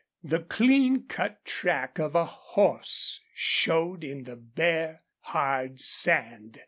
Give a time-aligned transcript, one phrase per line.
[0.23, 6.59] The clean cut track of a horse showed in the bare, hard sand.